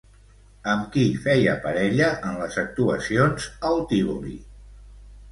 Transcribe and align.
Amb 0.71 0.85
qui 0.93 1.01
feia 1.25 1.51
parella 1.65 2.07
en 2.29 2.39
les 2.39 2.57
actuacions 2.61 3.45
al 3.69 3.77
Tívoli? 3.93 4.33